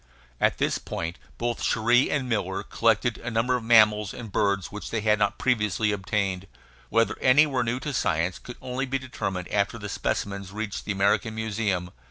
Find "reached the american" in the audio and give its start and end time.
10.51-11.35